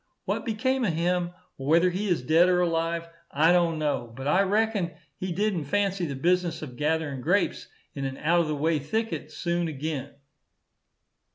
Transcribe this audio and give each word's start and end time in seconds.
What 0.25 0.47
become 0.47 0.83
of 0.83 0.93
him, 0.93 1.29
or 1.59 1.67
whether 1.67 1.91
he 1.91 2.07
is 2.09 2.23
dead 2.23 2.49
or 2.49 2.59
alive, 2.61 3.07
I 3.29 3.51
don't 3.53 3.77
know; 3.77 4.11
but 4.17 4.27
I 4.27 4.41
reckon 4.41 4.95
he 5.15 5.31
did'ent 5.31 5.67
fancy 5.67 6.07
the 6.07 6.15
business 6.15 6.63
of 6.63 6.75
gathering 6.75 7.21
grapes 7.21 7.67
in 7.93 8.05
an 8.05 8.17
out 8.17 8.41
of 8.41 8.47
the 8.47 8.55
way 8.55 8.79
thicket 8.79 9.31
soon 9.31 9.67
again. 9.67 10.09